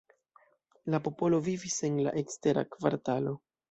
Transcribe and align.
La 0.93 1.01
popolo 1.09 1.41
vivis 1.51 1.79
en 1.91 2.03
la 2.09 2.17
ekstera 2.25 2.69
kvartalo. 2.77 3.41